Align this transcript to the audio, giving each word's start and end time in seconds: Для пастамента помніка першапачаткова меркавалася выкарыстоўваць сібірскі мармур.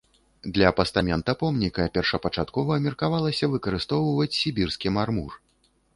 Для 0.53 0.69
пастамента 0.79 1.35
помніка 1.41 1.85
першапачаткова 1.99 2.77
меркавалася 2.85 3.51
выкарыстоўваць 3.57 4.35
сібірскі 4.41 4.87
мармур. 4.97 5.31